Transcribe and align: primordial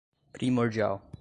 primordial 0.33 0.97